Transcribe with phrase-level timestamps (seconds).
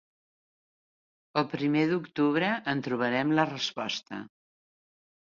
[1.41, 4.23] El primer d’octubre en trobarem la resposta.